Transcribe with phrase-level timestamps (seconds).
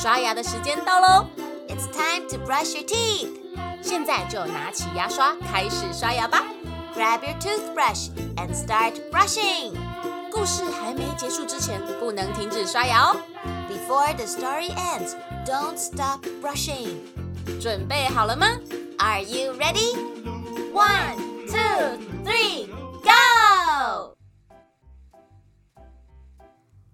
[0.00, 1.26] 刷牙的时间到喽！
[1.68, 3.30] It's time to brush your teeth。
[3.82, 6.42] 现在就拿起牙刷开始刷牙吧。
[6.94, 9.74] Grab your toothbrush and start brushing。
[10.30, 13.16] 故事还没结束之前，不能停止刷牙哦。
[13.68, 16.96] Before the story ends, don't stop brushing。
[17.60, 18.46] 准备好了吗？
[18.98, 19.94] Are you ready?
[20.72, 21.16] One,
[21.46, 22.68] two, three,
[23.02, 24.14] go!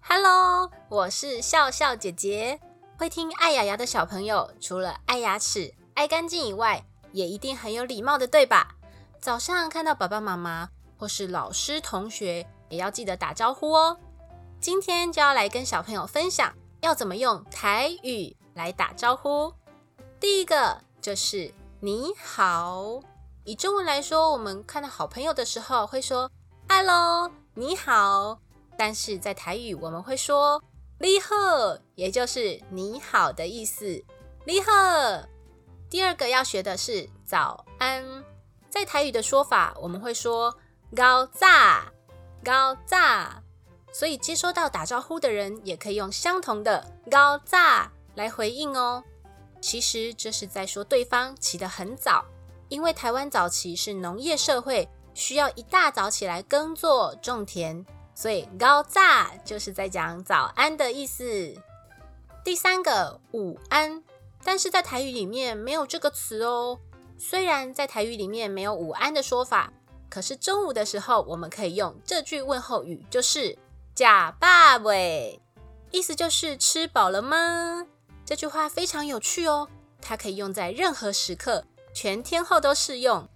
[0.00, 2.60] Hello，我是笑笑姐姐。
[2.97, 8.75] 会听爱牙牙的小朋友，除了爱牙齿、爱干净以外，也一定很有礼貌的，对吧？
[9.21, 13.99] 早上看到爸爸妈妈或是老师、同学，也要记得打招呼哦。
[14.59, 16.51] 今天就要来跟小朋友分享，
[16.81, 19.53] 要怎么用台语来打招呼。
[20.19, 22.99] 第一个就是你好。
[23.43, 26.31] 以中文来说，我们看到好朋友的时候会说
[26.67, 28.39] “hello”，你好。
[28.75, 30.61] 但是在台语，我们会说
[30.99, 34.03] “你好”，也就是“你好”的意思。
[34.45, 34.71] 你好。
[35.91, 38.03] 第二个要学的是早安，
[38.67, 40.57] 在台语的说法，我们会说
[40.95, 41.91] “高炸
[42.43, 43.43] 高炸”，
[43.93, 49.03] 所以接收到打招呼的人也可以用相同的“高炸”来回应哦。
[49.61, 52.25] 其实这是在说对方起得很早，
[52.69, 57.85] 因为台湾早期是农业社会，需要一大早起来耕作种田。
[58.17, 61.53] 所以高炸就是在讲早安的意思。
[62.43, 64.03] 第三个午安，
[64.43, 66.79] 但是在台语里面没有这个词哦。
[67.19, 69.71] 虽然在台语里面没有午安的说法，
[70.09, 73.55] 可是中午的时候我们可以用这句问候语，就是
[73.93, 75.39] 假爸喂，
[75.91, 77.85] 意思就是吃饱了吗？
[78.25, 79.69] 这句话非常有趣哦，
[80.01, 83.29] 它可以用在任何时刻，全天候都适用。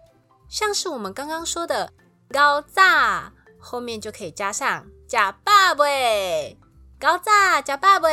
[0.50, 1.94] 像是我们刚刚说的
[2.30, 3.32] 高炸。
[3.62, 5.86] 后面就可以加上“假爸爸”，
[7.00, 8.10] 高炸假爸爸，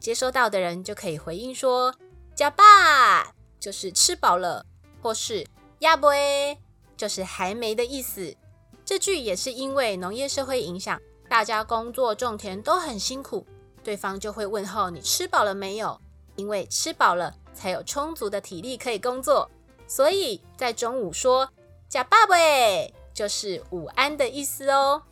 [0.00, 1.94] 接收到的人就可以回应说
[2.34, 4.64] “假爸”，就是吃饱了，
[5.02, 5.46] 或是
[5.80, 6.08] “呀不”，
[6.96, 8.34] 就是还没的意思。
[8.84, 13.46] 这句也是因为农业社会影响，大家工作种田都很辛苦，
[13.84, 16.00] 对方就会问候你吃饱了没有？
[16.36, 19.50] 因为吃饱了才有充足的体力可以工作，
[19.86, 21.48] 所以在中午说
[21.88, 22.36] “假爸爸”。
[23.16, 25.02] 就是午安的意思哦。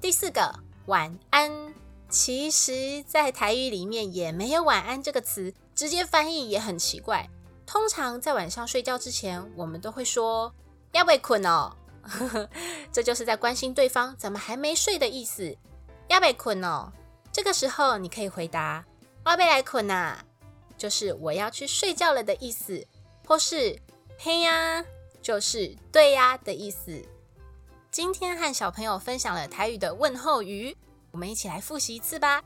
[0.00, 0.54] 第四个
[0.86, 1.74] 晚安，
[2.08, 7.28] 其实，在台语里面也没有晚安这个词，直接翻译也很奇怪。
[7.66, 10.54] 通常在晚上睡觉之前，我们都会说
[10.92, 11.76] 要被困哦，
[12.92, 15.52] 这就是在关心对方怎么还没睡的意思。
[16.06, 16.92] 要被困哦，
[17.32, 18.84] 这个时候你可以回答
[19.24, 20.16] 要被来困呐，
[20.78, 22.86] 就是我要去睡觉了的意思，
[23.26, 23.76] 或是
[24.16, 24.84] 嘿呀，
[25.20, 27.02] 就是对呀的意思。
[27.96, 30.76] 今天和小朋友分享了台语的问候语，
[31.12, 32.42] 我们一起来复习一次吧。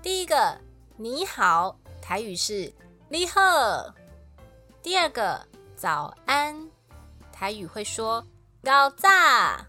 [0.00, 0.58] 第一个，
[0.96, 2.72] 你好，台语是
[3.10, 3.38] 你好。
[4.82, 6.70] 第二个，早安，
[7.30, 8.26] 台语会说
[8.64, 9.62] 高炸。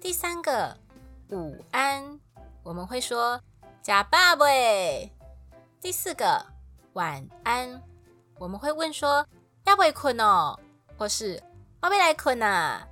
[0.00, 0.74] 第三个，
[1.28, 2.18] 午安，
[2.62, 3.38] 我们会说
[3.82, 4.46] 假爸爸。
[5.82, 6.46] 第四个，
[6.94, 7.82] 晚安，
[8.38, 9.26] 我们会问说
[9.66, 10.58] 要不要困哦，
[10.96, 11.34] 或是
[11.82, 12.86] 要不要来困呐？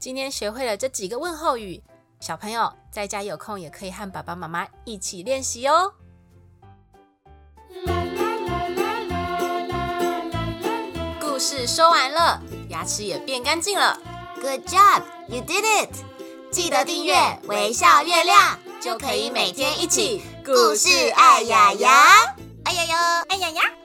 [0.00, 1.82] 今天学会了这几个问候语，
[2.20, 5.92] 小朋友在家有空也可以和爸爸妈妈一起练习哦。
[11.20, 14.00] 故事说完了，牙齿也变干净了。
[14.36, 15.90] Good job, you did it！
[16.50, 22.34] 记得订阅微笑月亮，就可以每天一起故事爱牙牙，
[22.64, 23.79] 爱牙牙，爱牙牙。